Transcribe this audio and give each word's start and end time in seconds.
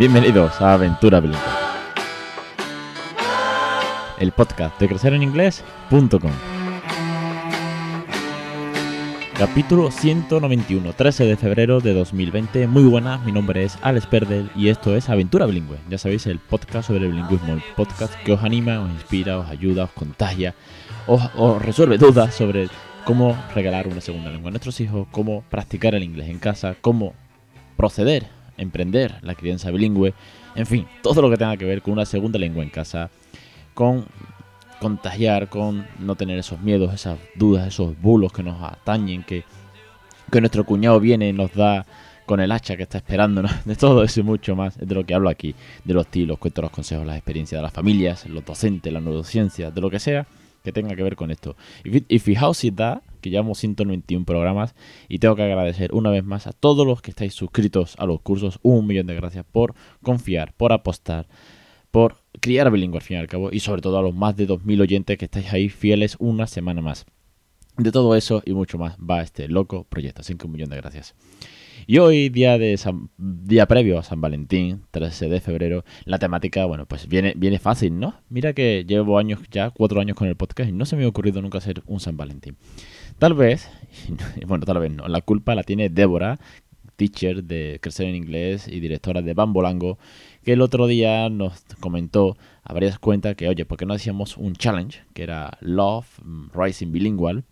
Bienvenidos 0.00 0.62
a 0.62 0.72
Aventura 0.72 1.20
Bilingüe. 1.20 1.42
El 4.18 4.32
podcast 4.32 4.80
de 4.80 4.88
crecereninglés.com. 4.88 6.32
Capítulo 9.36 9.90
191, 9.90 10.94
13 10.94 11.24
de 11.26 11.36
febrero 11.36 11.80
de 11.80 11.92
2020. 11.92 12.66
Muy 12.66 12.84
buenas, 12.84 13.22
mi 13.26 13.32
nombre 13.32 13.62
es 13.62 13.76
Alex 13.82 14.06
Perdel 14.06 14.50
y 14.56 14.68
esto 14.70 14.96
es 14.96 15.10
Aventura 15.10 15.44
Bilingüe. 15.44 15.76
Ya 15.90 15.98
sabéis, 15.98 16.26
el 16.26 16.38
podcast 16.38 16.86
sobre 16.86 17.04
el 17.04 17.12
bilingüismo, 17.12 17.52
el 17.52 17.62
podcast 17.76 18.14
que 18.24 18.32
os 18.32 18.42
anima, 18.42 18.80
os 18.80 18.90
inspira, 18.90 19.38
os 19.38 19.50
ayuda, 19.50 19.84
os 19.84 19.90
contagia, 19.90 20.54
os, 21.06 21.20
os 21.36 21.60
resuelve 21.60 21.98
dudas 21.98 22.34
sobre 22.34 22.70
cómo 23.04 23.36
regalar 23.54 23.86
una 23.86 24.00
segunda 24.00 24.30
lengua 24.30 24.48
a 24.48 24.52
nuestros 24.52 24.80
hijos, 24.80 25.08
cómo 25.10 25.44
practicar 25.50 25.94
el 25.94 26.04
inglés 26.04 26.30
en 26.30 26.38
casa, 26.38 26.74
cómo 26.80 27.12
proceder, 27.76 28.39
emprender 28.60 29.16
la 29.22 29.34
crianza 29.34 29.70
bilingüe, 29.70 30.14
en 30.54 30.66
fin, 30.66 30.86
todo 31.02 31.22
lo 31.22 31.30
que 31.30 31.36
tenga 31.36 31.56
que 31.56 31.64
ver 31.64 31.82
con 31.82 31.92
una 31.92 32.06
segunda 32.06 32.38
lengua 32.38 32.62
en 32.62 32.70
casa, 32.70 33.10
con 33.74 34.06
contagiar, 34.80 35.48
con 35.48 35.86
no 35.98 36.14
tener 36.16 36.38
esos 36.38 36.60
miedos, 36.60 36.92
esas 36.94 37.18
dudas, 37.34 37.68
esos 37.68 38.00
bulos 38.00 38.32
que 38.32 38.42
nos 38.42 38.62
atañen, 38.62 39.22
que, 39.22 39.44
que 40.30 40.40
nuestro 40.40 40.64
cuñado 40.64 40.98
viene 41.00 41.28
y 41.28 41.32
nos 41.32 41.52
da 41.52 41.86
con 42.26 42.40
el 42.40 42.52
hacha 42.52 42.76
que 42.76 42.84
está 42.84 42.98
esperándonos, 42.98 43.52
de 43.64 43.76
todo 43.76 44.02
eso 44.02 44.20
y 44.20 44.22
mucho 44.22 44.54
más, 44.56 44.76
es 44.78 44.88
de 44.88 44.94
lo 44.94 45.04
que 45.04 45.14
hablo 45.14 45.28
aquí, 45.28 45.54
de 45.84 45.94
los 45.94 46.06
tilos, 46.06 46.38
cuento 46.38 46.62
los 46.62 46.70
consejos, 46.70 47.06
las 47.06 47.16
experiencias 47.16 47.58
de 47.58 47.62
las 47.62 47.72
familias, 47.72 48.26
los 48.26 48.44
docentes, 48.44 48.92
la 48.92 49.00
neurociencia, 49.00 49.70
de 49.70 49.80
lo 49.80 49.90
que 49.90 49.98
sea 49.98 50.26
que 50.62 50.72
tenga 50.72 50.94
que 50.94 51.02
ver 51.02 51.16
con 51.16 51.30
esto. 51.30 51.56
Y, 51.84 52.18
fijaos 52.18 52.58
si 52.58 52.70
da, 52.70 53.02
que 53.20 53.30
llevamos 53.30 53.58
191 53.58 54.24
programas 54.24 54.74
y 55.08 55.18
tengo 55.18 55.36
que 55.36 55.42
agradecer 55.42 55.94
una 55.94 56.10
vez 56.10 56.24
más 56.24 56.46
a 56.46 56.52
todos 56.52 56.86
los 56.86 57.02
que 57.02 57.10
estáis 57.10 57.34
suscritos 57.34 57.94
a 57.98 58.06
los 58.06 58.20
cursos. 58.20 58.58
Un 58.62 58.86
millón 58.86 59.06
de 59.06 59.14
gracias 59.14 59.44
por 59.50 59.74
confiar, 60.02 60.54
por 60.54 60.72
apostar, 60.72 61.28
por 61.90 62.16
criar 62.40 62.70
bilingüe 62.70 62.98
al 62.98 63.02
fin 63.02 63.16
y 63.16 63.20
al 63.20 63.26
cabo 63.26 63.50
y 63.52 63.60
sobre 63.60 63.82
todo 63.82 63.98
a 63.98 64.02
los 64.02 64.14
más 64.14 64.36
de 64.36 64.48
2.000 64.48 64.80
oyentes 64.80 65.18
que 65.18 65.24
estáis 65.26 65.52
ahí 65.52 65.68
fieles 65.68 66.16
una 66.18 66.46
semana 66.46 66.80
más. 66.80 67.06
De 67.76 67.92
todo 67.92 68.14
eso 68.14 68.42
y 68.44 68.52
mucho 68.52 68.78
más 68.78 68.96
va 68.98 69.22
este 69.22 69.48
loco 69.48 69.84
proyecto. 69.84 70.20
Así 70.20 70.34
que 70.34 70.46
un 70.46 70.52
millón 70.52 70.70
de 70.70 70.76
gracias. 70.76 71.14
Y 71.86 71.98
hoy, 71.98 72.28
día, 72.28 72.58
de 72.58 72.78
día 73.16 73.66
previo 73.66 73.98
a 73.98 74.02
San 74.02 74.20
Valentín, 74.20 74.82
13 74.90 75.28
de 75.28 75.40
febrero, 75.40 75.84
la 76.04 76.18
temática, 76.18 76.64
bueno, 76.64 76.86
pues 76.86 77.08
viene, 77.08 77.32
viene 77.36 77.58
fácil, 77.58 77.98
¿no? 77.98 78.14
Mira 78.28 78.52
que 78.52 78.84
llevo 78.86 79.18
años 79.18 79.40
ya, 79.50 79.70
cuatro 79.70 80.00
años 80.00 80.16
con 80.16 80.28
el 80.28 80.36
podcast 80.36 80.68
y 80.70 80.72
no 80.72 80.84
se 80.84 80.96
me 80.96 81.04
ha 81.04 81.08
ocurrido 81.08 81.42
nunca 81.42 81.58
hacer 81.58 81.82
un 81.86 82.00
San 82.00 82.16
Valentín. 82.16 82.56
Tal 83.20 83.34
vez, 83.34 83.68
bueno, 84.46 84.64
tal 84.64 84.78
vez 84.78 84.90
no, 84.90 85.06
la 85.06 85.20
culpa 85.20 85.54
la 85.54 85.62
tiene 85.62 85.90
Débora, 85.90 86.40
teacher 86.96 87.44
de 87.44 87.78
Crecer 87.82 88.06
en 88.06 88.14
Inglés 88.14 88.66
y 88.66 88.80
directora 88.80 89.20
de 89.20 89.34
Bambolango, 89.34 89.98
que 90.42 90.54
el 90.54 90.62
otro 90.62 90.86
día 90.86 91.28
nos 91.28 91.62
comentó 91.80 92.38
a 92.62 92.72
varias 92.72 92.98
cuentas 92.98 93.36
que, 93.36 93.46
oye, 93.46 93.66
¿por 93.66 93.76
qué 93.76 93.84
no 93.84 93.92
hacíamos 93.92 94.38
un 94.38 94.54
challenge 94.54 95.02
que 95.12 95.22
era 95.22 95.58
Love 95.60 96.06
Rising 96.54 96.92
Bilingual? 96.92 97.44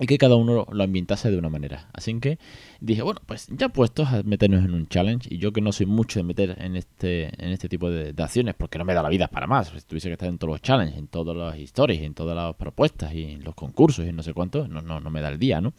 Y 0.00 0.06
que 0.06 0.18
cada 0.18 0.36
uno 0.36 0.66
lo 0.70 0.82
ambientase 0.82 1.30
de 1.30 1.38
una 1.38 1.50
manera. 1.50 1.88
Así 1.92 2.18
que 2.18 2.38
dije, 2.80 3.02
bueno, 3.02 3.20
pues 3.26 3.48
ya 3.50 3.68
puestos 3.68 4.08
a 4.08 4.22
meternos 4.22 4.64
en 4.64 4.72
un 4.72 4.88
challenge, 4.88 5.28
y 5.32 5.38
yo 5.38 5.52
que 5.52 5.60
no 5.60 5.72
soy 5.72 5.86
mucho 5.86 6.18
de 6.18 6.24
meter 6.24 6.56
en 6.60 6.76
este, 6.76 7.24
en 7.44 7.50
este 7.50 7.68
tipo 7.68 7.90
de, 7.90 8.14
acciones, 8.22 8.54
porque 8.54 8.78
no 8.78 8.84
me 8.84 8.94
da 8.94 9.02
la 9.02 9.08
vida 9.08 9.28
para 9.28 9.46
más, 9.46 9.68
si 9.68 9.80
tuviese 9.82 10.08
que 10.08 10.14
estar 10.14 10.28
en 10.28 10.38
todos 10.38 10.52
los 10.52 10.62
challenges, 10.62 10.98
en 10.98 11.08
todas 11.08 11.36
las 11.36 11.58
historias, 11.58 12.00
en 12.02 12.14
todas 12.14 12.34
las 12.34 12.54
propuestas, 12.56 13.14
y 13.14 13.32
en 13.32 13.44
los 13.44 13.54
concursos, 13.54 14.06
y 14.06 14.12
no 14.12 14.22
sé 14.22 14.32
cuánto, 14.32 14.66
no, 14.66 14.80
no, 14.80 15.00
no 15.00 15.10
me 15.10 15.20
da 15.20 15.28
el 15.28 15.38
día, 15.38 15.60
¿no? 15.60 15.74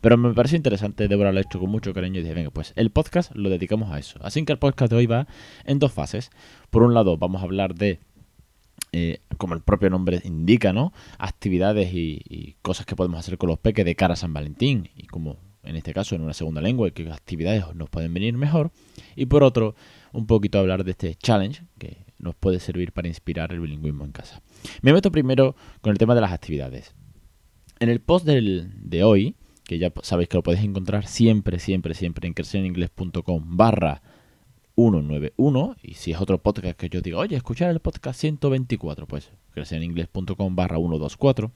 Pero 0.00 0.16
me 0.18 0.34
parece 0.34 0.56
interesante, 0.56 1.08
Débora 1.08 1.32
lo 1.32 1.38
ha 1.38 1.42
hecho 1.42 1.58
con 1.58 1.70
mucho 1.70 1.94
cariño, 1.94 2.20
y 2.20 2.22
dije, 2.22 2.34
venga, 2.34 2.50
pues 2.50 2.72
el 2.76 2.90
podcast 2.90 3.34
lo 3.34 3.48
dedicamos 3.48 3.90
a 3.90 3.98
eso. 3.98 4.18
Así 4.22 4.44
que 4.44 4.52
el 4.52 4.58
podcast 4.58 4.90
de 4.90 4.96
hoy 4.98 5.06
va 5.06 5.26
en 5.64 5.78
dos 5.78 5.92
fases. 5.92 6.30
Por 6.70 6.82
un 6.82 6.92
lado, 6.92 7.16
vamos 7.16 7.40
a 7.40 7.44
hablar 7.44 7.74
de 7.74 8.00
como 9.38 9.54
el 9.54 9.60
propio 9.60 9.90
nombre 9.90 10.20
indica, 10.24 10.72
¿no? 10.72 10.92
Actividades 11.18 11.92
y, 11.92 12.56
cosas 12.62 12.86
que 12.86 12.96
podemos 12.96 13.18
hacer 13.18 13.38
con 13.38 13.48
los 13.48 13.58
peques 13.58 13.84
de 13.84 13.94
cara 13.94 14.14
a 14.14 14.16
San 14.16 14.32
Valentín 14.32 14.90
y 14.94 15.06
como 15.06 15.38
en 15.62 15.76
este 15.76 15.92
caso 15.92 16.14
en 16.14 16.22
una 16.22 16.32
segunda 16.32 16.60
lengua, 16.60 16.90
qué 16.90 17.10
actividades 17.10 17.64
nos 17.74 17.90
pueden 17.90 18.14
venir 18.14 18.34
mejor. 18.34 18.70
Y 19.16 19.26
por 19.26 19.42
otro, 19.42 19.74
un 20.12 20.26
poquito 20.26 20.58
hablar 20.58 20.84
de 20.84 20.92
este 20.92 21.16
challenge 21.16 21.64
que 21.78 22.06
nos 22.18 22.34
puede 22.36 22.60
servir 22.60 22.92
para 22.92 23.08
inspirar 23.08 23.52
el 23.52 23.60
bilingüismo 23.60 24.04
en 24.04 24.12
casa. 24.12 24.42
Me 24.82 24.92
meto 24.92 25.10
primero 25.10 25.56
con 25.80 25.90
el 25.90 25.98
tema 25.98 26.14
de 26.14 26.20
las 26.20 26.32
actividades. 26.32 26.94
En 27.80 27.88
el 27.88 28.00
post 28.00 28.26
de 28.26 29.04
hoy, 29.04 29.34
que 29.64 29.78
ya 29.78 29.92
sabéis 30.02 30.28
que 30.28 30.36
lo 30.36 30.42
podéis 30.42 30.64
encontrar 30.64 31.06
siempre, 31.06 31.58
siempre, 31.58 31.94
siempre 31.94 32.28
en 32.28 32.34
crecereningles.com 32.34 33.56
barra 33.56 34.02
191 34.76 35.76
y 35.82 35.94
si 35.94 36.12
es 36.12 36.20
otro 36.20 36.38
podcast 36.38 36.76
que 36.78 36.90
yo 36.90 37.00
digo, 37.00 37.18
oye, 37.18 37.34
escuchar 37.34 37.70
el 37.70 37.80
podcast 37.80 38.20
124, 38.20 39.06
pues 39.06 39.32
crecereningles.com 39.52 40.54
barra 40.54 40.76
124. 40.76 41.50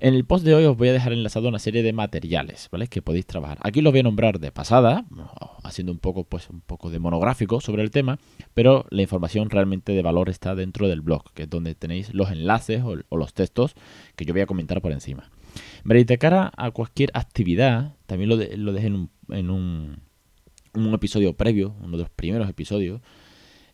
En 0.00 0.14
el 0.14 0.26
post 0.26 0.44
de 0.44 0.54
hoy 0.54 0.64
os 0.66 0.76
voy 0.76 0.88
a 0.88 0.92
dejar 0.92 1.14
enlazado 1.14 1.48
una 1.48 1.58
serie 1.58 1.82
de 1.82 1.94
materiales, 1.94 2.68
¿vale? 2.70 2.88
Que 2.88 3.00
podéis 3.00 3.24
trabajar. 3.24 3.58
Aquí 3.62 3.80
los 3.80 3.92
voy 3.92 4.00
a 4.00 4.02
nombrar 4.02 4.38
de 4.38 4.52
pasada, 4.52 5.06
haciendo 5.64 5.92
un 5.92 5.98
poco, 5.98 6.24
pues, 6.24 6.50
un 6.50 6.60
poco 6.60 6.90
de 6.90 6.98
monográfico 6.98 7.60
sobre 7.62 7.82
el 7.82 7.90
tema, 7.90 8.18
pero 8.52 8.84
la 8.90 9.00
información 9.00 9.48
realmente 9.48 9.92
de 9.92 10.02
valor 10.02 10.28
está 10.28 10.54
dentro 10.54 10.88
del 10.88 11.00
blog, 11.00 11.32
que 11.32 11.44
es 11.44 11.50
donde 11.50 11.74
tenéis 11.74 12.12
los 12.12 12.30
enlaces 12.30 12.82
o, 12.82 13.16
los 13.16 13.32
textos 13.32 13.74
que 14.14 14.26
yo 14.26 14.34
voy 14.34 14.42
a 14.42 14.46
comentar 14.46 14.82
por 14.82 14.92
encima. 14.92 15.30
Veréis, 15.84 16.06
de 16.06 16.18
cara 16.18 16.52
a 16.56 16.70
cualquier 16.70 17.10
actividad, 17.14 17.94
también 18.04 18.28
lo, 18.28 18.36
dejé 18.72 18.88
en 18.88 19.50
un 19.50 20.11
episodio 20.74 21.34
previo, 21.34 21.74
uno 21.82 21.96
de 21.96 22.04
los 22.04 22.10
primeros 22.10 22.48
episodios, 22.48 23.00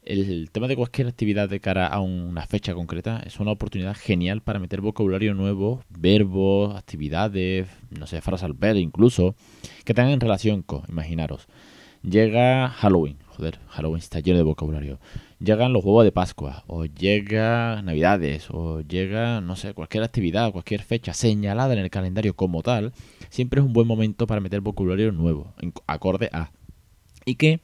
el, 0.03 0.51
tema 0.51 0.69
de 0.69 0.77
cualquier 0.77 1.07
actividad 1.07 1.49
de 1.49 1.61
cara 1.61 1.87
a 1.87 2.01
una 2.01 2.47
fecha 2.47 2.73
concreta 2.75 3.23
es 3.27 3.41
una 3.41 3.53
oportunidad 3.53 3.95
genial 3.95 4.41
para 4.41 4.59
meter 4.59 4.81
vocabulario 4.81 5.35
nuevo, 5.35 5.83
verbos, 5.91 6.75
actividades, 6.75 7.69
no 7.91 8.07
sé, 8.07 8.21
frases 8.21 8.45
al 8.45 8.55
ver 8.55 8.77
incluso, 8.77 9.35
que 9.85 9.95
tengan 9.95 10.13
en 10.13 10.21
relación 10.21 10.63
con, 10.63 10.83
imaginaros, 10.89 11.47
llega 12.03 12.69
Halloween, 12.69 13.19
joder, 13.27 13.59
Halloween 13.69 13.99
está 13.99 14.21
lleno 14.21 14.39
de 14.39 14.45
vocabulario, 14.45 14.99
llegan 15.41 15.73
los 15.75 15.85
huevos 15.85 16.05
de 16.05 16.13
Pascua, 16.13 16.65
o 16.67 16.87
llega 16.87 17.83
Navidades, 17.83 18.49
o 18.51 18.81
llega, 18.81 19.41
no 19.41 19.57
sé, 19.57 19.75
cualquier 19.75 20.05
actividad, 20.05 20.53
cualquier 20.53 20.83
fecha 20.83 21.13
señalada 21.13 21.75
en 21.75 21.81
el 21.81 21.91
calendario 21.91 22.35
como 22.35 22.63
tal, 22.63 22.93
siempre 23.29 23.61
es 23.61 23.67
un 23.67 23.73
buen 23.75 23.87
momento 23.87 24.27
para 24.27 24.41
meter 24.41 24.63
vocabulario 24.63 25.13
nuevo, 25.13 25.53
acorde 25.87 26.31
a 26.33 26.51
y 27.29 27.35
que 27.35 27.61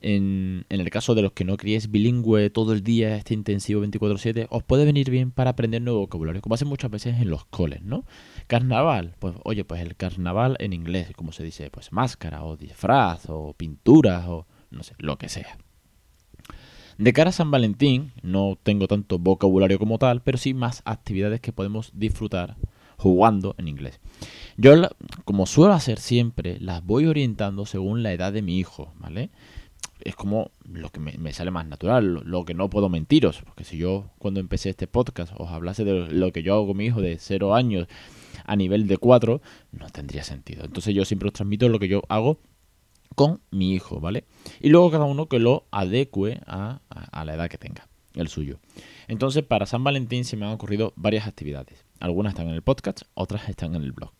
en, 0.00 0.64
el 0.68 0.90
caso 0.90 1.14
de 1.14 1.22
los 1.22 1.32
que 1.32 1.44
no 1.44 1.56
criéis 1.56 1.90
bilingüe 1.90 2.50
todo 2.50 2.72
el 2.72 2.82
día, 2.82 3.16
este 3.16 3.34
intensivo 3.34 3.82
24/7, 3.84 4.46
os 4.50 4.62
puede 4.62 4.84
venir 4.84 5.10
bien 5.10 5.30
para 5.30 5.50
aprender 5.50 5.82
nuevo 5.82 6.00
vocabulario, 6.00 6.40
como 6.40 6.54
hacen 6.54 6.68
muchas 6.68 6.90
veces 6.90 7.20
en 7.20 7.30
los 7.30 7.44
coles, 7.46 7.82
¿no? 7.82 8.04
Carnaval, 8.46 9.14
pues 9.18 9.34
oye, 9.44 9.64
pues 9.64 9.82
el 9.82 9.96
carnaval 9.96 10.56
en 10.60 10.72
inglés, 10.72 11.08
como 11.16 11.32
se 11.32 11.44
dice, 11.44 11.70
pues 11.70 11.92
máscara 11.92 12.44
o 12.44 12.56
disfraz 12.56 13.26
o 13.28 13.54
pintura 13.54 14.30
o 14.30 14.46
no 14.70 14.82
sé, 14.82 14.94
lo 14.98 15.18
que 15.18 15.28
sea. 15.28 15.58
De 16.98 17.12
cara 17.12 17.30
a 17.30 17.32
San 17.32 17.50
Valentín, 17.50 18.12
no 18.22 18.58
tengo 18.62 18.88
tanto 18.88 19.18
vocabulario 19.18 19.78
como 19.78 19.98
tal, 19.98 20.22
pero 20.22 20.38
sí 20.38 20.54
más 20.54 20.82
actividades 20.86 21.40
que 21.40 21.52
podemos 21.52 21.90
disfrutar 21.94 22.56
jugando 22.96 23.54
en 23.58 23.68
inglés. 23.68 24.00
Yo, 24.56 24.74
como 25.24 25.46
suelo 25.46 25.74
hacer 25.74 25.98
siempre, 25.98 26.58
las 26.60 26.84
voy 26.84 27.06
orientando 27.06 27.66
según 27.66 28.02
la 28.02 28.12
edad 28.12 28.32
de 28.32 28.42
mi 28.42 28.58
hijo, 28.58 28.92
¿vale? 28.98 29.30
Es 30.00 30.14
como 30.14 30.50
lo 30.64 30.90
que 30.90 31.00
me, 31.00 31.32
sale 31.32 31.50
más 31.50 31.66
natural, 31.66 32.22
lo, 32.24 32.44
que 32.44 32.54
no 32.54 32.70
puedo 32.70 32.88
mentiros, 32.88 33.42
porque 33.44 33.64
si 33.64 33.76
yo 33.76 34.10
cuando 34.18 34.40
empecé 34.40 34.70
este 34.70 34.86
podcast 34.86 35.32
os 35.36 35.50
hablase 35.50 35.84
de 35.84 36.08
lo 36.08 36.32
que 36.32 36.42
yo 36.42 36.54
hago 36.54 36.68
con 36.68 36.76
mi 36.76 36.86
hijo 36.86 37.00
de 37.00 37.18
0 37.18 37.54
años 37.54 37.86
a 38.44 38.56
nivel 38.56 38.86
de 38.86 38.98
4, 38.98 39.40
no 39.72 39.90
tendría 39.90 40.22
sentido. 40.22 40.64
Entonces 40.64 40.94
yo 40.94 41.04
siempre 41.04 41.28
os 41.28 41.32
transmito 41.34 41.68
lo 41.68 41.78
que 41.78 41.88
yo 41.88 42.02
hago 42.08 42.38
con 43.14 43.40
mi 43.50 43.72
hijo, 43.72 44.00
¿vale? 44.00 44.24
Y 44.60 44.68
luego 44.68 44.90
cada 44.90 45.04
uno 45.04 45.26
que 45.26 45.38
lo 45.38 45.66
adecue 45.70 46.40
a, 46.46 46.80
a 46.88 47.24
la 47.24 47.34
edad 47.34 47.48
que 47.48 47.58
tenga, 47.58 47.88
el 48.14 48.28
suyo. 48.28 48.58
Entonces 49.08 49.42
para 49.42 49.66
San 49.66 49.82
Valentín 49.82 50.24
se 50.24 50.36
me 50.36 50.46
han 50.46 50.52
ocurrido 50.52 50.92
varias 50.96 51.26
actividades. 51.26 51.85
Algunas 52.00 52.32
están 52.32 52.48
en 52.48 52.54
el 52.54 52.62
podcast, 52.62 53.02
otras 53.14 53.48
están 53.48 53.74
en 53.74 53.82
el 53.82 53.92
blog. 53.92 54.12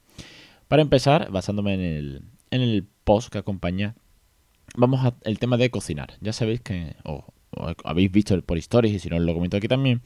Para 0.68 0.82
empezar, 0.82 1.30
basándome 1.30 1.74
en 1.74 1.80
el, 1.80 2.22
en 2.50 2.60
el 2.60 2.86
post 3.04 3.30
que 3.30 3.38
acompaña, 3.38 3.94
vamos 4.76 5.12
al 5.24 5.38
tema 5.38 5.56
de 5.56 5.70
cocinar. 5.70 6.14
Ya 6.20 6.32
sabéis 6.32 6.60
que, 6.60 6.96
o, 7.04 7.24
habéis 7.84 8.10
visto 8.10 8.40
por 8.42 8.58
stories 8.58 8.94
y 8.94 8.98
si 8.98 9.08
no 9.08 9.18
lo 9.18 9.34
comento 9.34 9.56
aquí 9.56 9.68
también, 9.68 10.02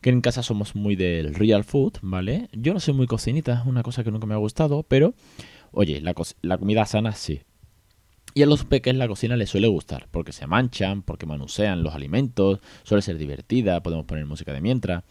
que 0.00 0.10
en 0.10 0.20
casa 0.20 0.42
somos 0.42 0.74
muy 0.74 0.96
del 0.96 1.34
real 1.34 1.64
food, 1.64 1.94
¿vale? 2.02 2.48
Yo 2.52 2.74
no 2.74 2.80
soy 2.80 2.94
muy 2.94 3.06
cocinita, 3.06 3.60
es 3.60 3.66
una 3.66 3.82
cosa 3.82 4.02
que 4.02 4.10
nunca 4.10 4.26
me 4.26 4.34
ha 4.34 4.38
gustado, 4.38 4.82
pero 4.82 5.14
oye, 5.70 6.00
la 6.00 6.58
comida 6.58 6.86
sana 6.86 7.12
sí. 7.12 7.42
Y 8.34 8.42
a 8.42 8.46
los 8.46 8.64
peques 8.64 8.94
la 8.94 9.08
cocina 9.08 9.36
les 9.36 9.50
suele 9.50 9.68
gustar, 9.68 10.08
porque 10.10 10.32
se 10.32 10.46
manchan, 10.46 11.02
porque 11.02 11.26
manusean 11.26 11.82
los 11.82 11.94
alimentos, 11.94 12.60
suele 12.82 13.02
ser 13.02 13.18
divertida, 13.18 13.82
podemos 13.82 14.06
poner 14.06 14.24
música 14.24 14.52
de 14.52 14.62
mientras. 14.62 15.04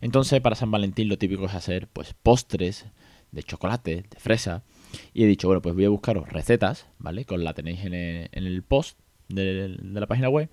Entonces, 0.00 0.40
para 0.40 0.56
San 0.56 0.70
Valentín 0.70 1.08
lo 1.08 1.16
típico 1.16 1.46
es 1.46 1.54
hacer 1.54 1.88
pues 1.88 2.14
postres 2.14 2.86
de 3.30 3.42
chocolate, 3.42 4.04
de 4.10 4.20
fresa. 4.20 4.64
Y 5.12 5.24
he 5.24 5.26
dicho, 5.26 5.46
bueno, 5.48 5.62
pues 5.62 5.74
voy 5.74 5.84
a 5.84 5.88
buscaros 5.88 6.28
recetas, 6.28 6.86
¿vale? 6.98 7.24
Con 7.24 7.44
la 7.44 7.54
tenéis 7.54 7.84
en 7.84 7.94
el, 7.94 8.62
post 8.62 8.98
de, 9.28 9.76
la 9.80 10.06
página 10.06 10.28
web, 10.28 10.48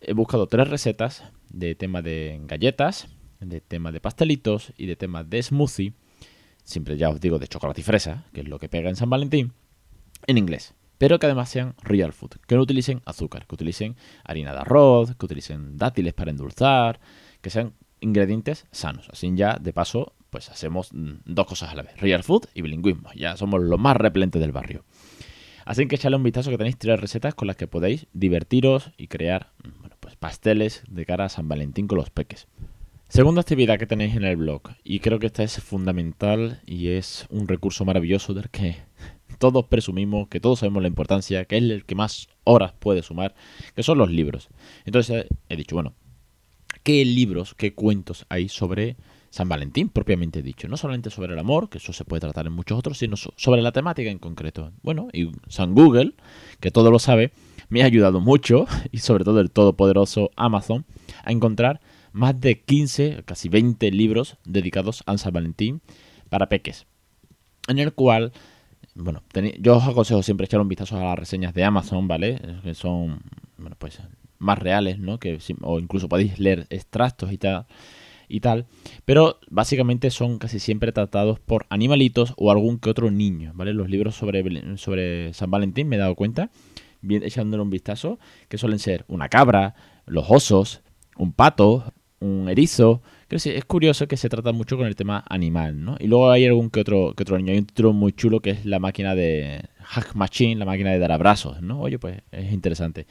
he 0.00 0.12
buscado 0.12 0.46
tres 0.46 0.68
recetas 0.68 1.24
de 1.50 1.74
tema 1.74 2.02
de 2.02 2.40
galletas, 2.44 3.08
de 3.40 3.60
tema 3.60 3.90
de 3.90 4.00
pastelitos 4.00 4.72
y 4.76 4.86
de 4.86 4.96
tema 4.96 5.24
de 5.24 5.42
smoothie. 5.42 5.94
Siempre 6.62 6.96
ya 6.96 7.10
os 7.10 7.20
digo 7.20 7.38
de 7.38 7.48
chocolate 7.48 7.80
y 7.80 7.84
fresa, 7.84 8.24
que 8.32 8.40
es 8.40 8.48
lo 8.48 8.58
que 8.58 8.68
pega 8.68 8.88
en 8.88 8.96
San 8.96 9.10
Valentín, 9.10 9.52
en 10.26 10.38
inglés. 10.38 10.74
Pero 10.98 11.18
que 11.18 11.26
además 11.26 11.48
sean 11.48 11.74
real 11.82 12.12
food, 12.12 12.32
que 12.46 12.54
no 12.54 12.62
utilicen 12.62 13.02
azúcar, 13.04 13.46
que 13.46 13.54
utilicen 13.54 13.96
harina 14.24 14.52
de 14.52 14.60
arroz, 14.60 15.14
que 15.16 15.26
utilicen 15.26 15.76
dátiles 15.76 16.14
para 16.14 16.30
endulzar, 16.30 17.00
que 17.40 17.50
sean 17.50 17.74
ingredientes 18.00 18.66
sanos. 18.70 19.08
Así 19.10 19.30
ya, 19.34 19.58
de 19.60 19.72
paso, 19.72 20.12
pues 20.30 20.50
hacemos 20.50 20.92
mm, 20.92 21.12
dos 21.24 21.46
cosas 21.46 21.70
a 21.72 21.74
la 21.74 21.82
vez, 21.82 22.00
real 22.00 22.22
food 22.22 22.46
y 22.54 22.62
bilingüismo. 22.62 23.10
Ya 23.14 23.36
somos 23.36 23.62
los 23.62 23.78
más 23.78 23.96
replentes 23.96 24.40
del 24.40 24.52
barrio. 24.52 24.84
Así 25.64 25.86
que 25.86 25.96
echadle 25.96 26.16
un 26.16 26.22
vistazo 26.22 26.50
que 26.50 26.58
tenéis 26.58 26.76
tres 26.76 27.00
recetas 27.00 27.34
con 27.34 27.48
las 27.48 27.56
que 27.56 27.66
podéis 27.66 28.06
divertiros 28.12 28.90
y 28.96 29.08
crear 29.08 29.52
mm, 29.62 29.80
bueno, 29.80 29.96
pues 30.00 30.16
pasteles 30.16 30.84
de 30.88 31.06
cara 31.06 31.24
a 31.24 31.28
San 31.28 31.48
Valentín 31.48 31.86
con 31.88 31.98
los 31.98 32.10
peques. 32.10 32.46
Segunda 33.08 33.42
actividad 33.42 33.78
que 33.78 33.86
tenéis 33.86 34.16
en 34.16 34.24
el 34.24 34.36
blog, 34.36 34.62
y 34.82 34.98
creo 34.98 35.18
que 35.18 35.26
esta 35.26 35.44
es 35.44 35.62
fundamental 35.62 36.60
y 36.66 36.88
es 36.88 37.26
un 37.30 37.46
recurso 37.46 37.84
maravilloso 37.84 38.34
del 38.34 38.50
que 38.50 38.78
todos 39.38 39.66
presumimos, 39.66 40.28
que 40.28 40.40
todos 40.40 40.60
sabemos 40.60 40.82
la 40.82 40.88
importancia, 40.88 41.44
que 41.44 41.56
es 41.56 41.62
el 41.62 41.84
que 41.84 41.94
más 41.94 42.28
horas 42.44 42.72
puede 42.78 43.02
sumar, 43.02 43.34
que 43.74 43.82
son 43.82 43.98
los 43.98 44.10
libros. 44.10 44.48
Entonces 44.84 45.26
he 45.48 45.56
dicho, 45.56 45.76
bueno, 45.76 45.94
¿qué 46.82 47.04
libros, 47.04 47.54
qué 47.54 47.74
cuentos 47.74 48.26
hay 48.28 48.48
sobre 48.48 48.96
San 49.34 49.48
Valentín, 49.48 49.88
propiamente 49.88 50.42
dicho. 50.42 50.68
No 50.68 50.76
solamente 50.76 51.10
sobre 51.10 51.32
el 51.32 51.38
amor, 51.40 51.68
que 51.68 51.78
eso 51.78 51.92
se 51.92 52.04
puede 52.04 52.20
tratar 52.20 52.46
en 52.46 52.52
muchos 52.52 52.78
otros, 52.78 52.98
sino 52.98 53.16
sobre 53.16 53.62
la 53.62 53.72
temática 53.72 54.08
en 54.08 54.20
concreto. 54.20 54.70
Bueno, 54.84 55.08
y 55.12 55.32
San 55.48 55.74
Google, 55.74 56.14
que 56.60 56.70
todo 56.70 56.92
lo 56.92 57.00
sabe, 57.00 57.32
me 57.68 57.82
ha 57.82 57.86
ayudado 57.86 58.20
mucho, 58.20 58.66
y 58.92 58.98
sobre 58.98 59.24
todo 59.24 59.40
el 59.40 59.50
todopoderoso 59.50 60.30
Amazon, 60.36 60.86
a 61.24 61.32
encontrar 61.32 61.80
más 62.12 62.40
de 62.40 62.60
15, 62.60 63.24
casi 63.24 63.48
20 63.48 63.90
libros 63.90 64.36
dedicados 64.44 65.02
a 65.06 65.18
San 65.18 65.32
Valentín 65.32 65.80
para 66.28 66.48
peques. 66.48 66.86
En 67.66 67.80
el 67.80 67.92
cual, 67.92 68.32
bueno, 68.94 69.22
yo 69.60 69.76
os 69.76 69.84
aconsejo 69.84 70.22
siempre 70.22 70.46
echar 70.46 70.60
un 70.60 70.68
vistazo 70.68 70.96
a 70.96 71.04
las 71.04 71.18
reseñas 71.18 71.54
de 71.54 71.64
Amazon, 71.64 72.06
¿vale? 72.08 72.40
Que 72.62 72.74
son, 72.74 73.20
bueno, 73.58 73.76
pues 73.78 74.00
más 74.38 74.58
reales, 74.58 74.98
¿no? 74.98 75.18
Que, 75.18 75.38
o 75.62 75.78
incluso 75.78 76.08
podéis 76.08 76.38
leer 76.38 76.66
extractos 76.70 77.32
y 77.32 77.38
tal 77.38 77.66
y 78.28 78.40
tal, 78.40 78.66
pero 79.04 79.38
básicamente 79.50 80.10
son 80.10 80.38
casi 80.38 80.58
siempre 80.58 80.92
tratados 80.92 81.38
por 81.40 81.66
animalitos 81.68 82.34
o 82.36 82.50
algún 82.50 82.78
que 82.78 82.90
otro 82.90 83.10
niño, 83.10 83.52
¿vale? 83.54 83.74
Los 83.74 83.90
libros 83.90 84.14
sobre, 84.14 84.76
sobre 84.78 85.32
San 85.34 85.50
Valentín 85.50 85.88
me 85.88 85.96
he 85.96 85.98
dado 85.98 86.14
cuenta, 86.14 86.50
bien, 87.00 87.22
echándole 87.22 87.62
un 87.62 87.70
vistazo, 87.70 88.18
que 88.48 88.58
suelen 88.58 88.78
ser 88.78 89.04
una 89.08 89.28
cabra, 89.28 89.74
los 90.06 90.24
osos, 90.28 90.82
un 91.16 91.32
pato, 91.32 91.92
un 92.20 92.48
erizo. 92.48 93.02
Creo 93.28 93.40
que 93.40 93.56
es 93.56 93.64
curioso 93.64 94.06
que 94.06 94.16
se 94.16 94.28
trata 94.28 94.52
mucho 94.52 94.76
con 94.76 94.86
el 94.86 94.96
tema 94.96 95.24
animal, 95.28 95.82
¿no? 95.82 95.96
Y 95.98 96.06
luego 96.06 96.30
hay 96.30 96.46
algún 96.46 96.70
que 96.70 96.80
otro, 96.80 97.14
que 97.16 97.22
otro 97.22 97.36
niño. 97.38 97.52
Hay 97.52 97.58
un 97.58 97.66
título 97.66 97.92
muy 97.92 98.12
chulo 98.12 98.40
que 98.40 98.50
es 98.50 98.64
la 98.64 98.78
máquina 98.78 99.14
de 99.14 99.62
Hack 99.78 100.14
Machine, 100.14 100.56
la 100.56 100.64
máquina 100.64 100.90
de 100.90 100.98
dar 100.98 101.12
abrazos, 101.12 101.62
¿no? 101.62 101.80
Oye, 101.80 101.98
pues 101.98 102.22
es 102.32 102.52
interesante. 102.52 103.06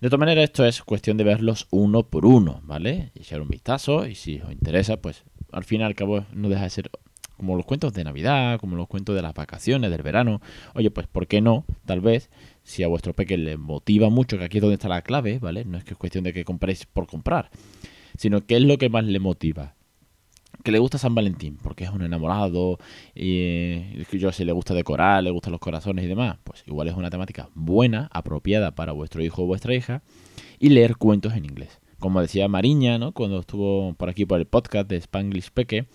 De 0.00 0.08
todas 0.08 0.20
maneras, 0.20 0.44
esto 0.44 0.64
es 0.64 0.82
cuestión 0.82 1.16
de 1.16 1.24
verlos 1.24 1.66
uno 1.70 2.04
por 2.04 2.26
uno, 2.26 2.60
¿vale? 2.64 3.10
Y 3.14 3.20
echar 3.20 3.40
un 3.40 3.48
vistazo 3.48 4.06
y 4.06 4.14
si 4.14 4.40
os 4.40 4.52
interesa, 4.52 4.98
pues 4.98 5.24
al 5.52 5.64
fin 5.64 5.80
y 5.80 5.84
al 5.84 5.94
cabo 5.94 6.24
no 6.32 6.48
deja 6.48 6.64
de 6.64 6.70
ser 6.70 6.90
como 7.36 7.56
los 7.56 7.66
cuentos 7.66 7.92
de 7.92 8.04
Navidad, 8.04 8.58
como 8.58 8.76
los 8.76 8.88
cuentos 8.88 9.14
de 9.14 9.22
las 9.22 9.34
vacaciones, 9.34 9.90
del 9.90 10.02
verano. 10.02 10.40
Oye, 10.74 10.90
pues 10.90 11.06
¿por 11.06 11.26
qué 11.26 11.40
no? 11.40 11.64
Tal 11.84 12.00
vez, 12.00 12.30
si 12.62 12.82
a 12.82 12.88
vuestro 12.88 13.12
peque 13.12 13.36
le 13.36 13.56
motiva 13.56 14.08
mucho, 14.10 14.38
que 14.38 14.44
aquí 14.44 14.58
es 14.58 14.62
donde 14.62 14.74
está 14.74 14.88
la 14.88 15.02
clave, 15.02 15.38
¿vale? 15.38 15.64
No 15.64 15.78
es 15.78 15.84
que 15.84 15.92
es 15.92 15.98
cuestión 15.98 16.24
de 16.24 16.32
que 16.32 16.44
compréis 16.44 16.86
por 16.86 17.06
comprar, 17.06 17.50
sino 18.18 18.44
que 18.46 18.56
es 18.56 18.62
lo 18.62 18.78
que 18.78 18.88
más 18.88 19.04
le 19.04 19.18
motiva 19.18 19.76
que 20.66 20.72
le 20.72 20.80
gusta 20.80 20.98
San 20.98 21.14
Valentín, 21.14 21.58
porque 21.62 21.84
es 21.84 21.90
un 21.90 22.02
enamorado, 22.02 22.78
y 23.14 24.02
yo 24.18 24.32
si 24.32 24.44
le 24.44 24.50
gusta 24.50 24.74
decorar, 24.74 25.22
le 25.22 25.30
gustan 25.30 25.52
los 25.52 25.60
corazones 25.60 26.04
y 26.04 26.08
demás, 26.08 26.38
pues 26.42 26.64
igual 26.66 26.88
es 26.88 26.94
una 26.94 27.08
temática 27.08 27.50
buena, 27.54 28.08
apropiada 28.12 28.74
para 28.74 28.90
vuestro 28.90 29.22
hijo 29.22 29.44
o 29.44 29.46
vuestra 29.46 29.76
hija, 29.76 30.02
y 30.58 30.70
leer 30.70 30.96
cuentos 30.96 31.34
en 31.34 31.44
inglés. 31.44 31.80
Como 32.00 32.20
decía 32.20 32.48
Mariña, 32.48 32.98
¿no? 32.98 33.12
Cuando 33.12 33.38
estuvo 33.38 33.94
por 33.94 34.08
aquí 34.08 34.26
por 34.26 34.40
el 34.40 34.46
podcast 34.46 34.88
de 34.88 34.96
Spanglish 34.96 35.50
Peque, 35.52 35.86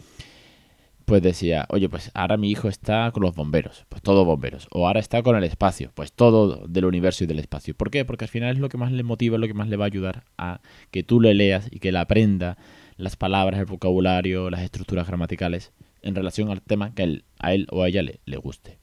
pues 1.06 1.22
decía, 1.22 1.66
oye, 1.70 1.90
pues 1.90 2.12
ahora 2.14 2.38
mi 2.38 2.50
hijo 2.50 2.68
está 2.68 3.12
con 3.12 3.24
los 3.24 3.36
bomberos, 3.36 3.86
pues 3.90 4.02
todo 4.02 4.26
bomberos. 4.26 4.68
O 4.72 4.88
ahora 4.88 5.00
está 5.00 5.24
con 5.24 5.36
el 5.36 5.44
espacio, 5.44 5.92
pues 5.94 6.14
todo 6.14 6.68
del 6.68 6.86
universo 6.86 7.24
y 7.24 7.28
del 7.28 7.40
espacio. 7.40 7.76
¿Por 7.76 7.92
qué? 7.92 8.06
Porque 8.06 8.26
al 8.26 8.30
final 8.30 8.56
es 8.56 8.60
lo 8.60 8.70
que 8.70 8.78
más 8.78 8.92
le 8.92 9.04
motiva, 9.04 9.38
lo 9.38 9.48
que 9.48 9.54
más 9.54 9.68
le 9.68 9.78
va 9.78 9.86
a 9.86 9.88
ayudar 9.88 10.24
a 10.38 10.62
que 10.92 11.04
tú 11.04 11.20
le 11.20 11.34
leas 11.34 11.68
y 11.72 11.80
que 11.80 11.92
le 11.92 12.00
aprenda 12.00 12.58
las 12.98 13.16
palabras, 13.16 13.60
el 13.60 13.66
vocabulario, 13.66 14.50
las 14.50 14.62
estructuras 14.62 15.08
gramaticales 15.08 15.74
en 16.02 16.16
relación 16.16 16.50
al 16.50 16.62
tema 16.62 16.94
que 16.94 17.24
a 17.40 17.54
él, 17.54 17.68
o 17.72 17.84
a 17.84 17.88
ella 17.88 18.02
le, 18.02 18.38
guste. 18.38 18.80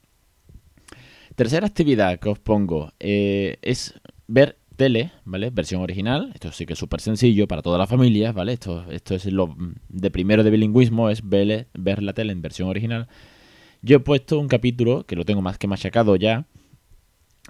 Tercera 1.34 1.66
actividad 1.66 2.18
que 2.18 2.28
os 2.28 2.38
pongo 2.38 2.92
eh, 2.98 3.58
es 3.62 3.94
ver 4.26 4.57
tele, 4.78 5.10
¿vale? 5.26 5.50
Versión 5.50 5.82
original. 5.82 6.30
Esto 6.32 6.52
sí 6.52 6.64
que 6.64 6.72
es 6.72 6.78
súper 6.78 7.00
sencillo 7.00 7.46
para 7.46 7.60
toda 7.60 7.76
la 7.76 7.86
familia, 7.86 8.32
¿vale? 8.32 8.54
Esto, 8.54 8.86
esto 8.90 9.14
es 9.14 9.26
lo 9.26 9.54
de 9.88 10.10
primero 10.10 10.44
de 10.44 10.50
bilingüismo, 10.50 11.10
es 11.10 11.28
ver, 11.28 11.66
ver 11.74 12.02
la 12.02 12.14
tele 12.14 12.32
en 12.32 12.40
versión 12.40 12.68
original. 12.68 13.08
Yo 13.82 13.96
he 13.96 14.00
puesto 14.00 14.38
un 14.38 14.48
capítulo, 14.48 15.04
que 15.04 15.16
lo 15.16 15.24
tengo 15.24 15.42
más 15.42 15.58
que 15.58 15.66
machacado 15.66 16.16
ya, 16.16 16.46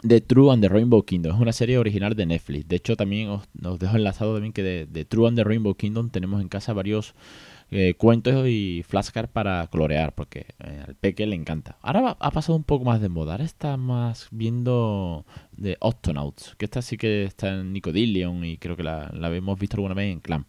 de 0.03 0.21
True 0.21 0.53
and 0.53 0.63
the 0.63 0.69
Rainbow 0.69 1.05
Kingdom. 1.05 1.35
Es 1.35 1.41
una 1.41 1.53
serie 1.53 1.79
original 1.79 2.15
de 2.15 2.27
Netflix. 2.27 2.67
De 2.67 2.77
hecho, 2.77 2.97
también 2.97 3.29
os, 3.29 3.49
dejo 3.79 3.97
enlazado 3.97 4.33
también 4.33 4.53
que 4.53 4.63
de, 4.63 5.05
True 5.05 5.29
and 5.29 5.37
the 5.37 5.45
Rainbow 5.45 5.75
Kingdom 5.75 6.11
tenemos 6.11 6.41
en 6.41 6.49
casa 6.49 6.73
varios 6.73 7.15
eh, 7.71 7.95
cuentos 7.99 8.49
y 8.49 8.83
flashcards 8.87 9.31
para 9.31 9.67
colorear, 9.67 10.15
porque 10.15 10.47
eh, 10.59 10.85
al 10.87 10.95
peque 10.95 11.27
le 11.27 11.37
encanta. 11.37 11.79
Ahora 11.83 12.17
ha 12.19 12.31
pasado 12.31 12.57
un 12.57 12.65
poco 12.65 12.85
más 12.85 13.01
de 13.01 13.09
moda. 13.09 13.33
Ahora 13.33 13.45
está 13.45 13.77
más 13.77 14.29
viendo 14.31 15.27
de 15.53 15.77
Octonauts, 15.81 16.55
que 16.57 16.65
esta 16.65 16.81
sí 16.81 16.97
que 16.97 17.25
está 17.25 17.61
en 17.61 17.73
Nicodillion 17.73 18.45
y 18.45 18.57
creo 18.57 18.77
que 18.77 18.83
la, 18.83 19.11
la 19.13 19.35
hemos 19.35 19.59
visto 19.59 19.77
alguna 19.77 19.95
vez 19.95 20.13
en 20.13 20.21
Clan. 20.21 20.47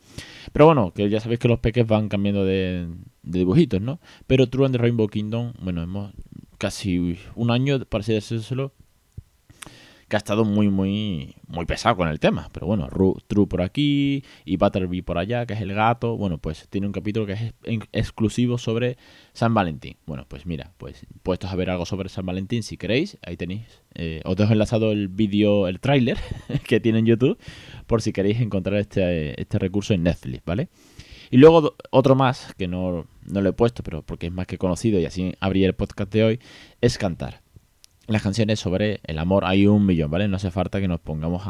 Pero 0.53 0.65
bueno, 0.65 0.94
que 0.94 1.10
ya 1.10 1.20
sabéis 1.20 1.39
que 1.39 1.48
los 1.48 1.60
peques 1.60 1.86
van 1.86 2.10
cambiando 2.10 2.46
de, 2.46 2.88
dibujitos, 3.24 3.82
¿no? 3.82 4.00
Pero 4.27 4.50
True 4.50 4.65
and 4.65 4.75
the 4.75 4.82
Rainbow 4.82 5.08
Kingdom, 5.08 5.53
bueno, 5.62 5.84
hemos 5.84 6.13
casi 6.58 7.17
un 7.36 7.51
año, 7.51 7.79
para 7.86 8.03
decirlo, 8.03 8.74
que 10.10 10.16
ha 10.16 10.18
estado 10.18 10.44
muy, 10.44 10.70
muy, 10.70 11.36
muy 11.48 11.66
pesado 11.66 11.96
con 11.96 12.08
el 12.08 12.20
tema. 12.20 12.50
Pero 12.51 12.68
bueno, 12.68 12.89
True 13.28 13.48
por 13.48 13.62
aquí 13.62 14.24
y 14.44 14.58
Butterby 14.58 15.01
por 15.01 15.18
allá, 15.18 15.46
que 15.46 15.54
es 15.54 15.62
el 15.62 15.74
gato. 15.74 16.18
Bueno, 16.18 16.39
pues 16.39 16.68
tiene 16.70 16.88
un 16.88 16.94
capítulo 16.94 17.28
que 17.28 17.34
es 17.34 17.54
exclusivo 17.94 18.58
sobre 18.58 18.98
San 19.34 19.54
Valentín. 19.54 19.98
Bueno, 20.06 20.25
pues 20.28 20.46
mira, 20.46 20.74
pues 20.78 21.06
puestos 21.24 21.51
a 21.51 21.56
ver 21.56 21.70
algo 21.70 21.86
sobre 21.86 22.10
San 22.10 22.25
Valentín 22.25 22.63
si 22.63 22.75
queréis, 22.75 23.18
ahí 23.22 23.38
tenéis. 23.38 23.82
Eh, 23.94 24.22
os 24.25 24.36
dejo 24.36 24.51
enlazado 24.51 24.92
el 24.92 25.08
vídeo, 25.08 25.68
el 25.68 25.80
tráiler 25.80 26.18
que 26.68 26.80
tiene 26.80 27.00
en 27.00 27.06
YouTube, 27.06 27.38
por 27.86 28.01
si 28.01 28.12
queréis 28.12 28.42
encontrar 28.42 28.80
este, 28.80 29.39
este 29.39 29.60
recurso 29.60 29.94
en 29.94 30.04
Netflix, 30.04 30.44
¿vale? 30.44 30.70
Y 31.32 31.38
luego 31.38 31.75
otro 31.92 32.16
más, 32.16 32.56
que 32.58 32.68
no, 32.68 33.06
no 33.28 33.42
lo 33.42 33.50
he 33.50 33.54
puesto, 33.54 33.84
pero 33.84 34.01
porque 34.01 34.28
es 34.28 34.34
más 34.34 34.48
que 34.48 34.58
conocido 34.58 35.00
y 35.00 35.06
así 35.06 35.34
abrí 35.39 35.63
el 35.63 35.75
podcast 35.75 36.12
de 36.12 36.24
hoy, 36.24 36.39
es 36.82 36.98
cantar 36.98 37.42
las 38.10 38.24
canciones 38.24 38.60
sobre 38.60 39.00
el 39.06 39.20
amor 39.20 39.46
hay 39.46 39.68
un 39.68 39.86
millón, 39.86 40.10
¿vale? 40.10 40.28
No 40.28 40.38
hace 40.38 40.51
falta 40.51 40.82
que 40.82 40.88
nos 40.88 41.00
pongamos 41.00 41.44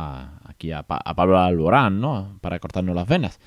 aquí 0.45 0.71
a, 0.71 0.83
Pablo 0.83 1.39
Alborán, 1.39 2.01
¿no? 2.01 2.37
Para 2.41 2.59
cortarnos 2.59 2.95
las 2.95 3.07
venas. 3.07 3.39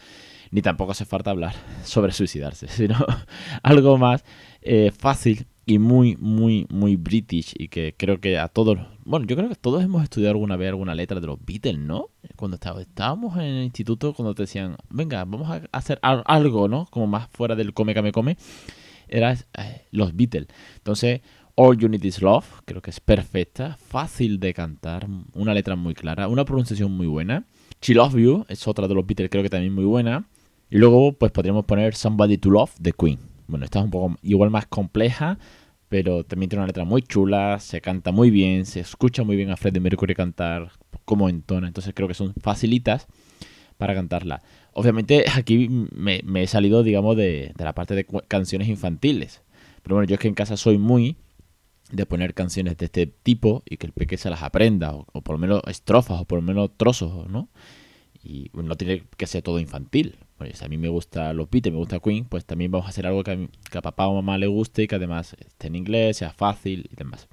Ni 0.50 0.62
tampoco 0.62 0.92
hace 0.92 1.04
falta 1.04 1.31
hablar 1.31 1.54
sobre 1.85 2.12
suicidarse, 2.12 2.69
sino 2.69 2.97
algo 3.62 3.99
más 3.99 4.25
eh, 4.62 4.92
fácil 4.97 5.47
y 5.64 5.78
muy, 5.78 6.16
muy, 6.16 6.66
muy 6.71 6.97
british 6.97 7.54
y 7.57 7.69
que 7.69 7.95
creo 7.97 8.21
que 8.21 8.38
a 8.38 8.49
todos, 8.49 8.78
bueno, 9.04 9.26
yo 9.26 9.37
creo 9.37 9.49
que 9.49 9.54
todos 9.54 9.85
hemos 9.85 10.02
estudiado 10.02 10.33
alguna 10.33 10.57
vez 10.57 10.71
alguna 10.71 10.95
letra 10.95 11.21
de 11.21 11.26
los 11.26 11.38
Beatles, 11.45 11.78
¿no? 11.78 12.11
Cuando 12.37 12.57
estábamos 12.57 13.37
en 13.37 13.42
el 13.42 13.64
instituto, 13.64 14.14
cuando 14.14 14.35
te 14.35 14.45
decían, 14.45 14.76
venga, 14.90 15.25
vamos 15.25 15.49
a 15.50 15.62
hacer 15.73 16.00
algo, 16.02 16.66
¿no? 16.66 16.87
Como 16.90 17.07
más 17.07 17.28
fuera 17.31 17.54
del 17.54 17.75
come, 17.75 17.95
come, 17.95 18.11
come, 18.11 18.37
era 19.07 19.33
eh, 19.33 19.87
los 19.92 20.16
Beatles. 20.16 20.49
Entonces, 20.76 21.21
All 21.54 21.76
You 21.76 21.88
Need 21.88 22.04
Is 22.04 22.23
Love, 22.23 22.47
creo 22.64 22.80
que 22.80 22.90
es 22.90 23.00
perfecta, 23.00 23.76
fácil 23.76 24.40
de 24.40 24.54
cantar, 24.54 25.06
una 25.35 25.52
letra 25.52 25.76
muy 25.76 25.94
clara, 25.94 26.28
una 26.28 26.44
pronunciación 26.44 26.92
muy 26.92 27.06
buena. 27.06 27.44
She 27.80 27.94
Love 27.94 28.16
You 28.16 28.44
es 28.49 28.66
otra 28.66 28.88
de 28.88 28.94
los 28.94 29.06
Beatles, 29.06 29.30
creo 29.30 29.42
que 29.42 29.50
también 29.50 29.75
muy 29.75 29.85
buena. 29.85 30.26
Y 30.71 30.78
luego, 30.78 31.12
pues 31.12 31.32
podríamos 31.32 31.66
poner 31.66 31.94
Somebody 31.94 32.38
to 32.38 32.50
Love 32.50 32.73
de 32.78 32.92
Queen. 32.92 33.18
Bueno, 33.47 33.64
esta 33.64 33.80
es 33.80 33.85
un 33.85 33.90
poco 33.90 34.16
igual 34.23 34.50
más 34.50 34.66
compleja, 34.66 35.38
pero 35.88 36.25
también 36.25 36.49
tiene 36.49 36.61
una 36.61 36.68
letra 36.68 36.85
muy 36.85 37.02
chula, 37.02 37.59
se 37.61 37.82
canta 37.82 38.12
muy 38.12 38.30
bien, 38.30 38.64
se 38.64 38.80
escucha 38.80 39.23
muy 39.23 39.37
bien 39.37 39.50
a 39.50 39.56
Freddie 39.56 39.80
Mercury 39.80 40.14
cantar 40.14 40.73
como 41.04 41.28
entona, 41.28 41.68
entonces 41.68 41.92
creo 41.94 42.09
que 42.09 42.14
son 42.14 42.32
facilitas 42.40 43.09
para 43.76 43.94
cantarla. 43.94 44.42
Obviamente 44.73 45.25
aquí 45.35 45.68
me, 45.68 46.23
he 46.37 46.47
salido, 46.47 46.82
digamos, 46.82 47.16
de 47.16 47.52
la 47.59 47.75
parte 47.75 47.94
de 47.94 48.06
canciones 48.28 48.68
infantiles. 48.68 49.42
Pero 49.82 49.97
bueno, 49.97 50.09
yo 50.09 50.14
es 50.14 50.21
que 50.21 50.28
en 50.28 50.35
casa 50.35 50.56
soy 50.56 50.78
muy 50.78 51.16
de 51.92 52.06
poner 52.06 52.34
canciones 52.34 52.76
de 52.78 52.87
este 52.87 53.06
tipo 53.06 53.62
y 53.68 53.76
que 53.76 53.87
el 53.87 53.92
peque 53.92 54.16
se 54.16 54.30
las 54.30 54.42
aprenda, 54.42 54.94
o, 54.94 55.20
por 55.20 55.34
lo 55.34 55.38
menos 55.38 55.62
estrofas, 55.68 56.22
o 56.22 56.25
por 56.25 56.38
lo 56.38 56.42
menos 56.42 56.70
trozos, 56.76 57.28
¿no? 57.28 57.49
Y 58.25 58.50
no 58.54 58.76
tiene 58.76 59.04
que 59.16 59.26
ser 59.26 59.42
todo 59.42 59.61
infantil. 59.61 60.16
Pues 60.38 60.58
si 60.58 60.64
a 60.64 60.68
mí 60.68 60.78
me 60.78 60.88
gusta 60.88 61.32
los 61.34 61.50
Beatles, 61.50 61.72
me 61.72 61.78
gusta 61.78 62.00
Queen, 62.00 62.25
pues 62.25 62.44
también 62.44 62.70
vamos 62.70 62.87
a 62.87 62.90
hacer 62.90 63.06
algo 63.06 63.22
que 63.22 63.32
a, 63.32 63.78
a 63.78 63.82
papá 63.82 64.06
o 64.06 64.14
mamá 64.14 64.38
le 64.38 64.46
guste 64.46 64.84
y 64.84 64.88
que 64.88 64.94
además 64.94 65.37
esté 65.38 65.66
en 65.66 65.76
inglés, 65.76 66.16
sea 66.16 66.32
fácil 66.32 66.88
y 66.90 66.96
demás. 66.96 67.28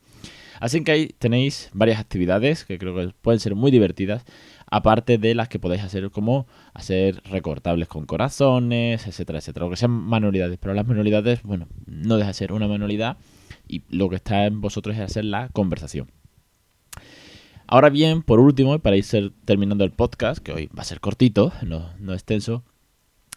Así 0.59 0.83
que 0.83 0.91
ahí 0.91 1.07
tenéis 1.17 1.69
varias 1.73 1.99
actividades 1.99 2.65
que 2.65 2.77
creo 2.77 2.93
que 2.93 3.13
pueden 3.21 3.39
ser 3.39 3.55
muy 3.55 3.71
divertidas, 3.71 4.25
aparte 4.69 5.17
de 5.17 5.33
las 5.35 5.47
que 5.47 5.57
podéis 5.57 5.83
hacer 5.83 6.11
como 6.11 6.47
hacer 6.73 7.21
recortables 7.23 7.87
con 7.87 8.05
corazones, 8.05 9.07
etcétera, 9.07 9.39
etcétera. 9.39 9.67
Lo 9.67 9.69
que 9.69 9.77
sean 9.77 9.91
manualidades, 9.91 10.57
pero 10.59 10.73
las 10.73 10.85
manualidades, 10.85 11.43
bueno, 11.43 11.67
no 11.85 12.17
deja 12.17 12.29
de 12.29 12.33
ser 12.33 12.51
una 12.51 12.67
manualidad 12.67 13.17
y 13.69 13.83
lo 13.89 14.09
que 14.09 14.17
está 14.17 14.45
en 14.45 14.59
vosotros 14.59 14.95
es 14.95 15.01
hacer 15.01 15.25
la 15.25 15.49
conversación. 15.49 16.11
Ahora 17.67 17.89
bien, 17.89 18.23
por 18.23 18.39
último, 18.39 18.75
y 18.75 18.79
para 18.79 18.97
ir 18.97 19.05
terminando 19.45 19.83
el 19.83 19.91
podcast, 19.91 20.39
que 20.39 20.51
hoy 20.51 20.69
va 20.77 20.81
a 20.81 20.85
ser 20.85 20.99
cortito, 20.99 21.53
no, 21.61 21.93
no 21.99 22.13
extenso, 22.13 22.63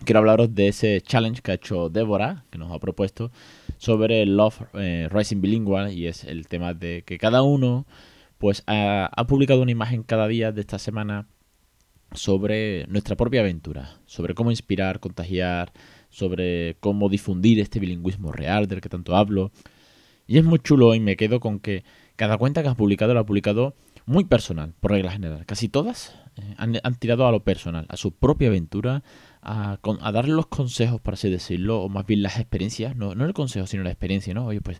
quiero 0.04 0.20
hablaros 0.20 0.54
de 0.54 0.68
ese 0.68 1.00
challenge 1.02 1.42
que 1.42 1.52
ha 1.52 1.54
hecho 1.54 1.90
Débora, 1.90 2.44
que 2.50 2.58
nos 2.58 2.72
ha 2.72 2.78
propuesto, 2.78 3.30
sobre 3.78 4.24
Love 4.26 4.62
eh, 4.74 5.08
Rising 5.10 5.40
Bilingual, 5.40 5.92
y 5.92 6.06
es 6.06 6.24
el 6.24 6.48
tema 6.48 6.74
de 6.74 7.02
que 7.04 7.18
cada 7.18 7.42
uno 7.42 7.86
pues 8.38 8.64
ha, 8.66 9.08
publicado 9.28 9.62
una 9.62 9.70
imagen 9.70 10.02
cada 10.02 10.26
día 10.26 10.50
de 10.50 10.62
esta 10.62 10.80
semana 10.80 11.28
sobre 12.12 12.86
nuestra 12.88 13.16
propia 13.16 13.40
aventura, 13.40 14.00
sobre 14.06 14.34
cómo 14.34 14.50
inspirar, 14.50 14.98
contagiar, 14.98 15.72
sobre 16.08 16.76
cómo 16.80 17.08
difundir 17.08 17.60
este 17.60 17.78
bilingüismo 17.78 18.32
real 18.32 18.66
del 18.66 18.80
que 18.80 18.88
tanto 18.88 19.14
hablo. 19.14 19.52
Y 20.32 20.38
es 20.38 20.44
muy 20.44 20.60
chulo 20.60 20.94
y 20.94 21.00
me 21.00 21.14
quedo 21.14 21.40
con 21.40 21.60
que 21.60 21.84
cada 22.16 22.38
cuenta 22.38 22.62
que 22.62 22.68
has 22.70 22.74
publicado 22.74 23.12
la 23.12 23.20
ha 23.20 23.26
publicado 23.26 23.74
muy 24.06 24.24
personal, 24.24 24.72
por 24.80 24.92
regla 24.92 25.12
general. 25.12 25.44
Casi 25.44 25.68
todas 25.68 26.14
eh, 26.36 26.54
han, 26.56 26.94
tirado 26.94 27.26
a 27.26 27.30
lo 27.30 27.44
personal, 27.44 27.84
a 27.90 27.98
su 27.98 28.12
propia 28.12 28.48
aventura, 28.48 29.02
a, 29.42 29.78
darle 30.10 30.32
los 30.32 30.46
consejos, 30.46 31.02
por 31.02 31.12
así 31.12 31.28
decirlo, 31.28 31.82
o 31.82 31.90
más 31.90 32.06
bien 32.06 32.22
las 32.22 32.38
experiencias, 32.38 32.96
no, 32.96 33.14
no 33.14 33.26
el 33.26 33.34
consejo, 33.34 33.66
sino 33.66 33.82
la 33.82 33.90
experiencia, 33.90 34.32
¿no? 34.32 34.46
Oye, 34.46 34.62
pues 34.62 34.78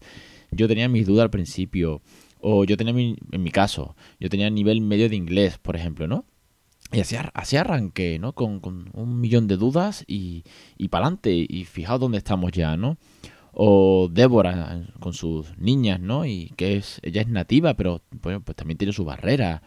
yo 0.52 0.68
tenía 0.68 0.88
mis 0.88 1.06
dudas 1.06 1.24
al 1.24 1.30
principio, 1.30 2.00
o 2.40 2.64
yo 2.64 2.78
tenía, 2.78 2.94
mi, 2.94 3.18
en 3.30 3.42
mi 3.42 3.50
caso, 3.50 3.94
yo 4.18 4.30
tenía 4.30 4.48
nivel 4.48 4.80
medio 4.80 5.10
de 5.10 5.16
inglés, 5.16 5.58
por 5.58 5.76
ejemplo, 5.76 6.06
¿no? 6.06 6.24
Y 6.92 7.00
así, 7.00 7.14
así 7.34 7.58
arranqué, 7.58 8.18
¿no? 8.18 8.32
Con, 8.32 8.60
con, 8.60 8.88
un 8.94 9.20
millón 9.20 9.48
de 9.48 9.58
dudas 9.58 10.02
y, 10.06 10.44
y 10.78 10.88
para 10.88 11.04
adelante, 11.04 11.44
y 11.46 11.66
fijaos 11.66 12.00
dónde 12.00 12.16
estamos 12.16 12.52
ya, 12.52 12.74
¿no? 12.78 12.96
O 13.52 14.08
Débora 14.10 14.86
con 15.00 15.12
sus 15.12 15.56
niñas, 15.58 16.00
¿no? 16.00 16.24
Y 16.24 16.52
que 16.56 16.76
es 16.76 17.00
ella 17.02 17.22
es 17.22 17.28
nativa, 17.28 17.74
pero 17.74 18.02
pues, 18.20 18.40
pues 18.44 18.56
también 18.56 18.78
tiene 18.78 18.92
su 18.92 19.04
barrera. 19.04 19.62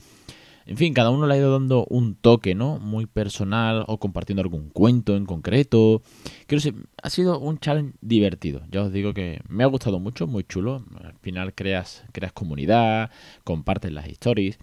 En 0.68 0.78
fin, 0.78 0.96
cada 0.96 1.12
uno 1.12 1.28
le 1.28 1.36
ha 1.36 1.38
ido 1.38 1.52
dando 1.52 1.86
un 1.92 2.16
toque, 2.16 2.56
¿no? 2.56 2.80
Muy 2.80 3.06
personal 3.06 3.86
o 3.88 4.00
compartiendo 4.00 4.42
algún 4.42 4.70
cuento 4.70 5.16
en 5.16 5.28
concreto. 5.28 6.02
Creo 6.48 6.60
que 6.60 6.74
ha 7.04 7.10
sido 7.12 7.40
un 7.40 7.60
challenge 7.60 7.94
divertido. 8.02 8.64
Ya 8.72 8.82
os 8.82 8.92
digo 8.92 9.14
que 9.14 9.42
me 9.48 9.64
ha 9.64 9.68
gustado 9.68 10.00
mucho, 10.00 10.26
muy 10.26 10.44
chulo. 10.44 10.84
Al 11.04 11.14
final 11.22 11.54
creas, 11.54 12.04
creas 12.12 12.34
comunidad, 12.34 13.12
compartes 13.44 13.92
las 13.92 14.08
stories. 14.08 14.58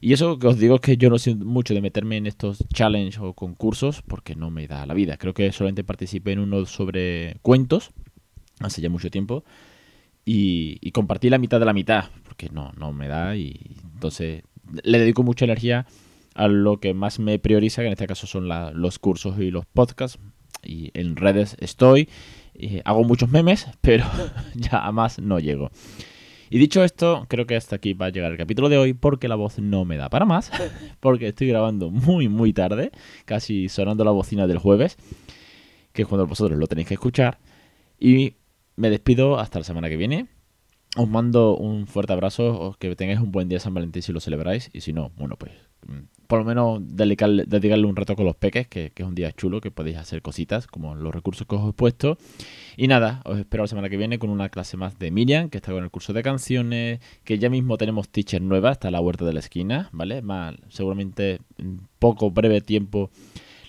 Y 0.00 0.12
eso 0.12 0.40
que 0.40 0.48
os 0.48 0.58
digo 0.58 0.74
es 0.74 0.80
que 0.80 0.96
yo 0.96 1.08
no 1.08 1.18
soy 1.18 1.36
mucho 1.36 1.72
de 1.72 1.80
meterme 1.80 2.16
en 2.16 2.26
estos 2.26 2.64
challenges 2.74 3.20
o 3.20 3.32
concursos 3.32 4.02
porque 4.02 4.34
no 4.34 4.50
me 4.50 4.66
da 4.66 4.84
la 4.86 4.92
vida. 4.92 5.18
Creo 5.18 5.34
que 5.34 5.52
solamente 5.52 5.84
participé 5.84 6.32
en 6.32 6.40
uno 6.40 6.66
sobre 6.66 7.36
cuentos 7.42 7.92
hace 8.60 8.80
ya 8.80 8.88
mucho 8.88 9.10
tiempo. 9.10 9.44
Y, 10.24 10.90
compartí 10.92 11.28
la 11.28 11.38
mitad 11.38 11.60
de 11.60 11.66
la 11.66 11.72
mitad, 11.72 12.04
porque 12.24 12.48
no, 12.50 12.72
no 12.78 12.92
me 12.92 13.08
da. 13.08 13.36
Y 13.36 13.76
entonces 13.94 14.42
le 14.82 14.98
dedico 14.98 15.22
mucha 15.22 15.44
energía 15.44 15.86
a 16.34 16.48
lo 16.48 16.78
que 16.78 16.94
más 16.94 17.18
me 17.18 17.38
prioriza, 17.38 17.82
que 17.82 17.86
en 17.86 17.92
este 17.92 18.06
caso 18.06 18.26
son 18.26 18.48
los 18.48 18.98
cursos 18.98 19.38
y 19.38 19.50
los 19.50 19.66
podcasts. 19.66 20.18
Y 20.62 20.90
en 20.94 21.16
redes 21.16 21.56
estoy, 21.60 22.08
hago 22.84 23.04
muchos 23.04 23.28
memes, 23.28 23.66
pero 23.80 24.04
ya 24.54 24.90
más 24.92 25.18
no 25.18 25.38
llego. 25.38 25.70
Y 26.50 26.58
dicho 26.58 26.84
esto, 26.84 27.26
creo 27.28 27.46
que 27.46 27.56
hasta 27.56 27.76
aquí 27.76 27.94
va 27.94 28.06
a 28.06 28.10
llegar 28.10 28.30
el 28.30 28.38
capítulo 28.38 28.68
de 28.68 28.78
hoy 28.78 28.94
porque 28.94 29.28
la 29.28 29.34
voz 29.34 29.58
no 29.58 29.84
me 29.84 29.96
da 29.96 30.08
para 30.08 30.24
más, 30.24 30.52
porque 31.00 31.28
estoy 31.28 31.48
grabando 31.48 31.90
muy 31.90 32.28
muy 32.28 32.52
tarde, 32.52 32.92
casi 33.24 33.68
sonando 33.68 34.04
la 34.04 34.10
bocina 34.10 34.46
del 34.46 34.58
jueves, 34.58 34.96
que 35.92 36.02
es 36.02 36.08
cuando 36.08 36.26
vosotros 36.26 36.58
lo 36.58 36.66
tenéis 36.66 36.88
que 36.88 36.94
escuchar. 36.94 37.38
Y 37.98 38.34
me 38.76 38.90
despido 38.90 39.38
hasta 39.38 39.58
la 39.58 39.64
semana 39.64 39.88
que 39.88 39.96
viene. 39.96 40.28
Os 40.96 41.08
mando 41.08 41.56
un 41.56 41.88
fuerte 41.88 42.12
abrazo, 42.12 42.76
que 42.78 42.94
tengáis 42.94 43.18
un 43.18 43.32
buen 43.32 43.48
día 43.48 43.58
San 43.58 43.74
Valentín 43.74 44.02
si 44.02 44.12
lo 44.12 44.20
celebráis. 44.20 44.70
Y 44.72 44.80
si 44.80 44.92
no, 44.92 45.10
bueno, 45.16 45.36
pues 45.36 45.52
mm, 45.86 46.26
por 46.28 46.38
lo 46.38 46.44
menos 46.44 46.80
dedicarle, 46.82 47.86
un 47.86 47.96
rato 47.96 48.14
con 48.14 48.24
los 48.24 48.36
peques, 48.36 48.68
que, 48.68 48.92
es 48.94 49.04
un 49.04 49.16
día 49.16 49.32
chulo, 49.32 49.60
que 49.60 49.72
podéis 49.72 49.96
hacer 49.96 50.22
cositas 50.22 50.68
como 50.68 50.94
los 50.94 51.12
recursos 51.12 51.48
que 51.48 51.56
os 51.56 51.68
he 51.68 51.72
puesto. 51.72 52.16
Y 52.76 52.86
nada, 52.86 53.22
os 53.24 53.38
espero 53.40 53.64
la 53.64 53.68
semana 53.68 53.88
que 53.88 53.96
viene 53.96 54.20
con 54.20 54.30
una 54.30 54.50
clase 54.50 54.76
más 54.76 54.96
de 54.98 55.10
Miriam, 55.10 55.50
que 55.50 55.58
está 55.58 55.72
con 55.72 55.82
el 55.82 55.90
curso 55.90 56.12
de 56.12 56.22
canciones, 56.22 57.00
que 57.24 57.38
ya 57.38 57.50
mismo 57.50 57.76
tenemos 57.76 58.08
teacher 58.08 58.40
nueva, 58.40 58.70
está 58.70 58.88
a 58.88 58.90
la 58.92 59.00
huerta 59.00 59.24
de 59.24 59.32
la 59.32 59.40
esquina, 59.40 59.88
¿vale? 59.92 60.22
Seguramente 60.68 61.40
en 61.58 61.80
poco, 61.98 62.30
breve 62.30 62.60
tiempo 62.60 63.10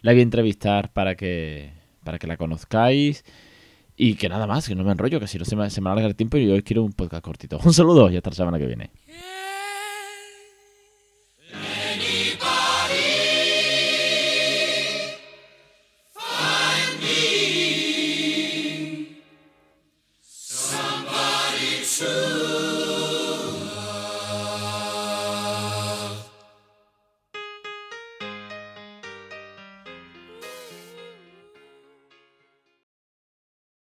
la 0.05 0.11
voy 0.11 0.19
a 0.19 0.23
entrevistar 0.23 0.93
para 0.93 1.15
que, 1.15 1.71
para 2.03 2.19
que 2.19 2.27
la 2.27 2.37
conozcáis. 2.37 3.25
Y 3.97 4.15
que 4.15 4.27
nada 4.27 4.45
más, 4.45 4.67
que 4.67 4.75
no 4.75 4.83
me 4.83 4.91
enrollo, 4.91 5.19
que 5.19 5.27
si 5.27 5.37
no 5.37 5.45
se 5.45 5.55
me, 5.55 5.69
se 5.69 5.81
me 5.81 5.89
alarga 5.89 6.07
el 6.07 6.15
tiempo 6.15 6.37
y 6.37 6.47
yo 6.47 6.63
quiero 6.63 6.83
un 6.83 6.91
podcast 6.91 7.23
cortito. 7.23 7.59
Un 7.63 7.73
saludo 7.73 8.09
y 8.09 8.17
hasta 8.17 8.29
la 8.29 8.35
semana 8.35 8.59
que 8.59 8.65
viene. 8.65 8.91